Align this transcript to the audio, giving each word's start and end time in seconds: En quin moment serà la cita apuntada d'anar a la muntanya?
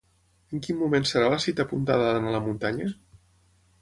En 0.55 0.61
quin 0.67 0.79
moment 0.79 1.05
serà 1.09 1.29
la 1.33 1.39
cita 1.45 1.67
apuntada 1.67 2.07
d'anar 2.11 2.33
a 2.33 2.37
la 2.39 2.43
muntanya? 2.47 2.89